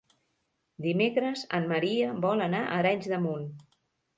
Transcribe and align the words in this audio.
Dimecres 0.85 1.43
en 1.59 1.69
Maria 1.73 2.09
vol 2.27 2.43
anar 2.47 2.65
a 2.71 2.75
Arenys 2.81 3.11
de 3.13 3.25
Munt. 3.29 3.49